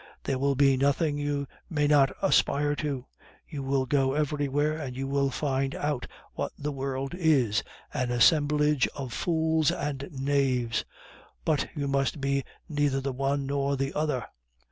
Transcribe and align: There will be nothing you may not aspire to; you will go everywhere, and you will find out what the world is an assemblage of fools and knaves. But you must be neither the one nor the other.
There 0.23 0.39
will 0.39 0.55
be 0.55 0.77
nothing 0.77 1.19
you 1.19 1.47
may 1.69 1.85
not 1.85 2.11
aspire 2.23 2.75
to; 2.77 3.05
you 3.47 3.61
will 3.61 3.85
go 3.85 4.13
everywhere, 4.15 4.75
and 4.75 4.95
you 4.97 5.05
will 5.07 5.29
find 5.29 5.75
out 5.75 6.07
what 6.33 6.51
the 6.57 6.71
world 6.71 7.13
is 7.13 7.61
an 7.93 8.09
assemblage 8.09 8.87
of 8.95 9.13
fools 9.13 9.69
and 9.69 10.09
knaves. 10.11 10.85
But 11.45 11.67
you 11.75 11.87
must 11.87 12.19
be 12.19 12.43
neither 12.67 12.99
the 12.99 13.13
one 13.13 13.45
nor 13.45 13.77
the 13.77 13.93
other. 13.93 14.25